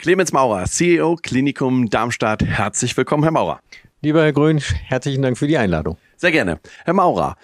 [0.00, 2.42] Clemens Maurer, CEO Klinikum Darmstadt.
[2.42, 3.60] Herzlich willkommen, Herr Maurer.
[4.00, 5.98] Lieber Herr Grün, herzlichen Dank für die Einladung.
[6.16, 6.58] Sehr gerne.
[6.86, 7.36] Herr Maurer,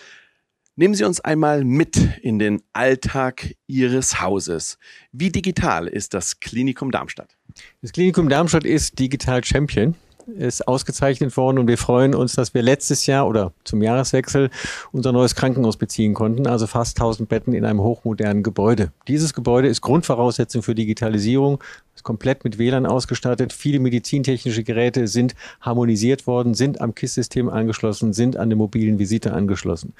[0.74, 4.78] nehmen Sie uns einmal mit in den Alltag Ihres Hauses.
[5.12, 7.36] Wie digital ist das Klinikum Darmstadt?
[7.82, 9.94] Das Klinikum Darmstadt ist Digital Champion
[10.26, 14.50] ist ausgezeichnet worden und wir freuen uns, dass wir letztes Jahr oder zum Jahreswechsel
[14.92, 18.92] unser neues Krankenhaus beziehen konnten, also fast 1000 Betten in einem hochmodernen Gebäude.
[19.08, 21.62] Dieses Gebäude ist Grundvoraussetzung für Digitalisierung,
[21.94, 23.52] ist komplett mit WLAN ausgestattet.
[23.52, 29.32] Viele medizintechnische Geräte sind harmonisiert worden, sind am KISS-System angeschlossen, sind an der mobilen Visite
[29.32, 29.94] angeschlossen.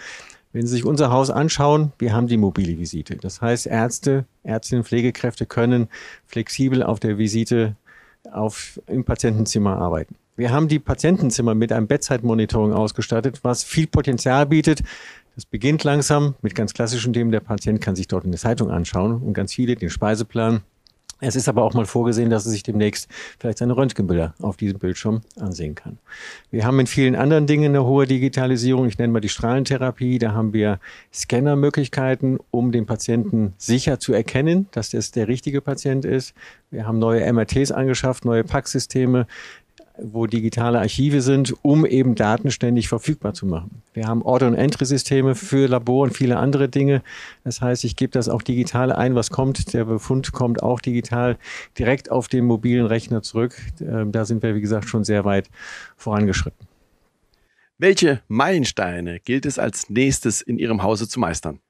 [0.52, 3.16] Wenn Sie sich unser Haus anschauen, wir haben die mobile Visite.
[3.16, 5.88] Das heißt, Ärzte, Ärztinnen, Pflegekräfte können
[6.26, 7.76] flexibel auf der Visite
[8.32, 10.16] auf, im Patientenzimmer arbeiten.
[10.36, 14.82] Wir haben die Patientenzimmer mit einem Bedside-Monitoring ausgestattet, was viel Potenzial bietet.
[15.34, 17.30] Das beginnt langsam mit ganz klassischen Themen.
[17.30, 20.62] Der Patient kann sich dort eine Zeitung anschauen und ganz viele den Speiseplan,
[21.20, 24.78] es ist aber auch mal vorgesehen, dass er sich demnächst vielleicht seine Röntgenbilder auf diesem
[24.78, 25.98] Bildschirm ansehen kann.
[26.50, 28.86] Wir haben in vielen anderen Dingen eine hohe Digitalisierung.
[28.86, 30.18] Ich nenne mal die Strahlentherapie.
[30.18, 30.78] Da haben wir
[31.14, 36.34] Scannermöglichkeiten, um den Patienten sicher zu erkennen, dass das der richtige Patient ist.
[36.70, 39.26] Wir haben neue MRTs angeschafft, neue Packsysteme
[39.98, 43.82] wo digitale Archive sind, um eben Daten ständig verfügbar zu machen.
[43.94, 47.02] Wir haben Order- und Entry-Systeme für Labor und viele andere Dinge.
[47.44, 49.72] Das heißt, ich gebe das auch digital ein, was kommt.
[49.72, 51.38] Der Befund kommt auch digital
[51.78, 53.56] direkt auf den mobilen Rechner zurück.
[53.80, 55.48] Ähm, da sind wir, wie gesagt, schon sehr weit
[55.96, 56.66] vorangeschritten.
[57.78, 61.60] Welche Meilensteine gilt es als nächstes in Ihrem Hause zu meistern?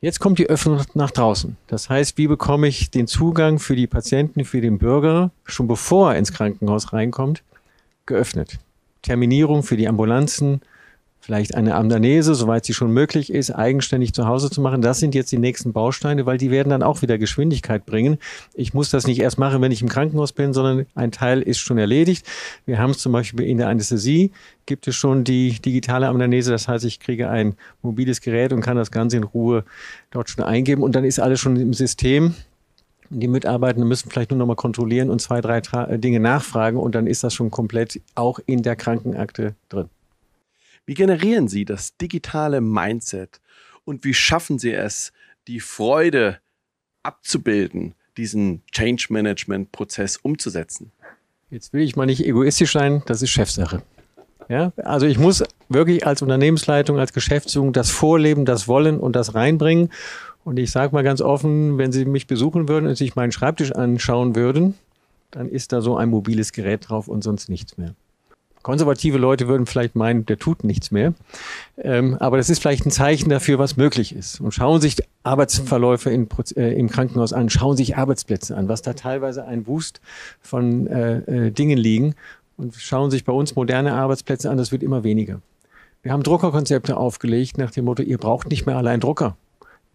[0.00, 1.56] Jetzt kommt die Öffnung nach draußen.
[1.66, 6.12] Das heißt, wie bekomme ich den Zugang für die Patienten, für den Bürger, schon bevor
[6.12, 7.42] er ins Krankenhaus reinkommt,
[8.08, 8.58] geöffnet.
[9.02, 10.60] Terminierung für die Ambulanzen,
[11.20, 14.80] vielleicht eine Amdanese, soweit sie schon möglich ist, eigenständig zu Hause zu machen.
[14.80, 18.18] Das sind jetzt die nächsten Bausteine, weil die werden dann auch wieder Geschwindigkeit bringen.
[18.54, 21.58] Ich muss das nicht erst machen, wenn ich im Krankenhaus bin, sondern ein Teil ist
[21.58, 22.26] schon erledigt.
[22.64, 24.32] Wir haben es zum Beispiel in der Anästhesie,
[24.64, 26.50] gibt es schon die digitale Amdanese.
[26.50, 29.64] Das heißt, ich kriege ein mobiles Gerät und kann das Ganze in Ruhe
[30.10, 32.34] dort schon eingeben und dann ist alles schon im System.
[33.10, 36.78] Die Mitarbeitenden müssen vielleicht nur noch mal kontrollieren und zwei, drei Tra äh, Dinge nachfragen
[36.78, 39.88] und dann ist das schon komplett auch in der Krankenakte drin.
[40.84, 43.40] Wie generieren Sie das digitale Mindset
[43.84, 45.12] und wie schaffen Sie es,
[45.46, 46.38] die Freude
[47.02, 50.92] abzubilden, diesen Change Management Prozess umzusetzen?
[51.50, 53.82] Jetzt will ich mal nicht egoistisch sein, das ist Chefsache.
[54.48, 59.34] Ja, also ich muss wirklich als Unternehmensleitung, als Geschäftsführung das Vorleben, das Wollen und das
[59.34, 59.90] reinbringen.
[60.48, 63.70] Und ich sage mal ganz offen, wenn Sie mich besuchen würden und sich meinen Schreibtisch
[63.72, 64.76] anschauen würden,
[65.30, 67.92] dann ist da so ein mobiles Gerät drauf und sonst nichts mehr.
[68.62, 71.12] Konservative Leute würden vielleicht meinen, der tut nichts mehr.
[71.76, 74.40] Ähm, aber das ist vielleicht ein Zeichen dafür, was möglich ist.
[74.40, 76.26] Und schauen sich Arbeitsverläufe in,
[76.56, 80.00] äh, im Krankenhaus an, schauen sich Arbeitsplätze an, was da teilweise ein Wust
[80.40, 82.14] von äh, äh, Dingen liegen.
[82.56, 85.42] Und schauen sich bei uns moderne Arbeitsplätze an, das wird immer weniger.
[86.02, 89.36] Wir haben Druckerkonzepte aufgelegt nach dem Motto, ihr braucht nicht mehr allein Drucker.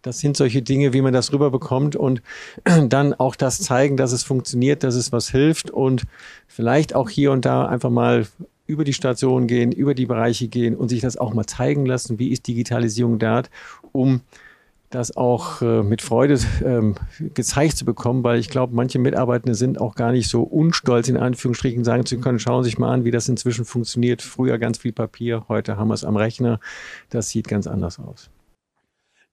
[0.03, 2.21] Das sind solche Dinge, wie man das rüberbekommt und
[2.89, 6.03] dann auch das zeigen, dass es funktioniert, dass es was hilft und
[6.45, 8.27] vielleicht auch hier und da einfach mal
[8.67, 12.19] über die Station gehen, über die Bereiche gehen und sich das auch mal zeigen lassen,
[12.19, 13.43] wie ist Digitalisierung da,
[13.91, 14.21] um
[14.89, 16.95] das auch äh, mit Freude ähm,
[17.33, 21.17] gezeigt zu bekommen, weil ich glaube, manche Mitarbeitende sind auch gar nicht so unstolz, in
[21.17, 24.21] Anführungsstrichen sagen zu können, schauen Sie sich mal an, wie das inzwischen funktioniert.
[24.21, 26.59] Früher ganz viel Papier, heute haben wir es am Rechner.
[27.09, 28.29] Das sieht ganz anders aus.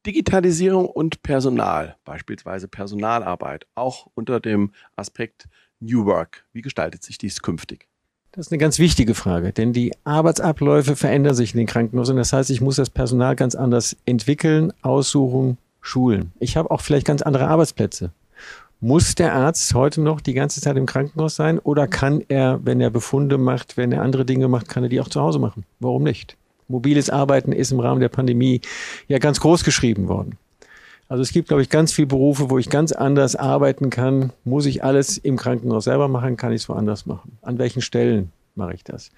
[0.07, 5.47] Digitalisierung und Personal, beispielsweise Personalarbeit, auch unter dem Aspekt
[5.79, 6.45] New Work.
[6.53, 7.87] Wie gestaltet sich dies künftig?
[8.33, 12.17] Das ist eine ganz wichtige Frage, denn die Arbeitsabläufe verändern sich in den Krankenhäusern.
[12.17, 16.33] Das heißt, ich muss das Personal ganz anders entwickeln, aussuchen, schulen.
[16.39, 18.13] Ich habe auch vielleicht ganz andere Arbeitsplätze.
[18.81, 22.81] Muss der Arzt heute noch die ganze Zeit im Krankenhaus sein oder kann er, wenn
[22.81, 25.67] er Befunde macht, wenn er andere Dinge macht, kann er die auch zu Hause machen?
[25.81, 26.39] Warum nicht?
[26.71, 28.61] Mobiles Arbeiten ist im Rahmen der Pandemie
[29.09, 30.39] ja ganz groß geschrieben worden.
[31.09, 34.33] Also es gibt, glaube ich, ganz viele Berufe, wo ich ganz anders arbeiten kann.
[34.45, 36.37] Muss ich alles im Krankenhaus selber machen?
[36.37, 37.37] Kann ich es woanders machen?
[37.43, 39.11] An welchen Stellen mache ich das?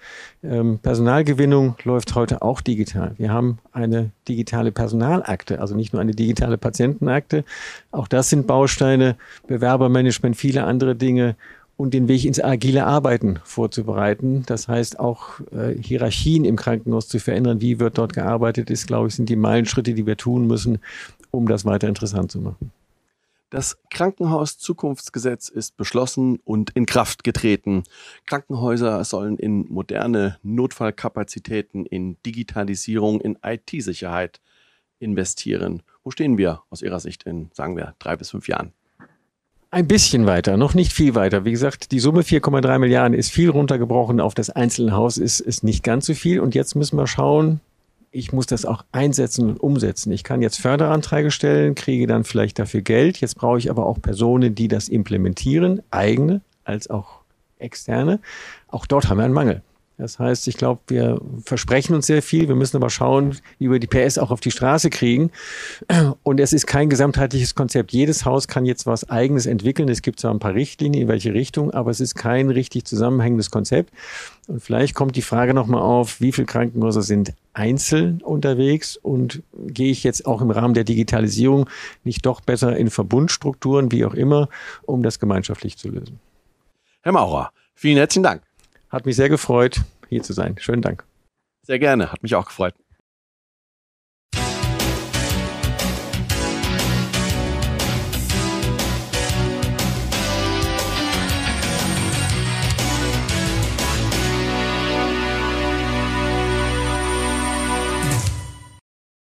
[0.43, 3.13] Ähm, Personalgewinnung läuft heute auch digital.
[3.19, 7.45] Wir haben eine digitale Personalakte, also nicht nur eine digitale Patientenakte.
[7.91, 9.17] Auch das sind Bausteine,
[9.47, 11.37] Bewerbermanagement, viele andere Dinge
[11.83, 14.45] und den Weg ins agile Arbeiten vorzubereiten.
[14.47, 17.61] Das heißt auch äh, Hierarchien im Krankenhaus zu verändern.
[17.61, 20.79] Wie wird dort gearbeitet, ist, glaube ich, sind die Meilenschritte, die wir tun müssen,
[21.33, 22.71] um das weiter interessant zu machen.
[23.51, 27.83] Das Krankenhaus-Zukunftsgesetz ist beschlossen und in Kraft getreten.
[28.27, 34.41] Krankenhäuser sollen in moderne Notfallkapazitäten, in Digitalisierung, in IT-Sicherheit
[35.01, 35.83] investieren.
[36.05, 38.73] Wo stehen wir aus Ihrer Sicht in, sagen wir, drei bis fünf Jahren?
[39.75, 41.47] Ein bisschen weiter, noch nicht viel weiter.
[41.47, 44.21] Wie gesagt, die Summe 4,3 Milliarden ist viel runtergebrochen.
[44.21, 46.41] Auf das einzelne Haus ist, ist nicht ganz so viel.
[46.41, 47.59] Und jetzt müssen wir schauen,
[48.11, 50.13] ich muss das auch einsetzen und umsetzen.
[50.13, 53.23] Ich kann jetzt Förderanträge stellen, kriege dann vielleicht dafür Geld.
[53.23, 57.21] Jetzt brauche ich aber auch Personen, die das implementieren, eigene als auch
[57.59, 58.21] externe.
[58.69, 59.63] Auch dort haben wir einen Mangel.
[60.03, 62.49] Das heißt, ich glaube, wir versprechen uns sehr viel.
[62.49, 65.31] Wir müssen aber schauen, wie wir die PS auch auf die Straße kriegen.
[66.25, 67.93] Und es ist kein gesamtheitliches Konzept.
[67.93, 69.89] Jedes Haus kann jetzt was Eigenes entwickeln.
[69.89, 73.53] Es gibt zwar ein paar Richtlinien, in welche Richtung, aber es ist kein richtig zusammenhängendes
[73.53, 73.95] Konzept.
[74.49, 79.93] Und vielleicht kommt die Frage nochmal auf, wie viele Krankenhäuser sind einzeln unterwegs und gehe
[79.93, 81.71] ich jetzt auch im Rahmen der Digitalisierung
[82.03, 84.49] nicht doch besser in Verbundstrukturen, wie auch immer,
[84.83, 86.19] um das gemeinschaftlich zu lösen.
[87.03, 88.43] Herr Maurer, vielen herzlichen Dank.
[88.93, 89.81] Hat mich sehr gefreut,
[90.11, 90.57] hier zu sein.
[90.59, 91.05] Schönen Dank.
[91.67, 92.75] Sehr gerne, hat mich auch gefreut.